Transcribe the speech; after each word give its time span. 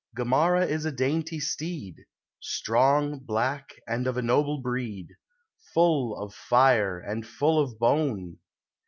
Gamarra 0.17 0.65
is 0.67 0.83
a 0.85 0.91
dainty 0.91 1.39
steed, 1.39 2.05
Strong, 2.39 3.19
black, 3.19 3.75
and 3.87 4.07
of 4.07 4.15
B 4.15 4.23
noble 4.23 4.57
breed, 4.59 5.09
Full 5.75 6.17
of 6.17 6.33
fire, 6.33 6.97
and 6.99 7.23
full 7.23 7.59
of 7.59 7.77
bone. 7.77 8.39